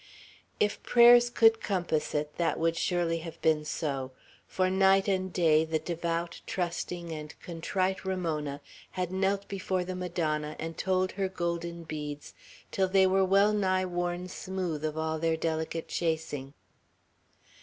[0.59, 4.09] If prayers could compass it, that would surely have been so;
[4.47, 8.61] for night and day the devout, trusting, and contrite Ramona
[8.97, 12.33] had knelt before the Madonna and told her golden beads,
[12.71, 16.55] till they were wellnigh worn smooth of all their delicate chasing.